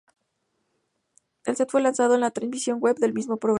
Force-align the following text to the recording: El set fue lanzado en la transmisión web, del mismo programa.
El 1.45 1.55
set 1.57 1.69
fue 1.69 1.79
lanzado 1.83 2.15
en 2.15 2.21
la 2.21 2.31
transmisión 2.31 2.79
web, 2.81 2.97
del 2.97 3.13
mismo 3.13 3.37
programa. 3.37 3.49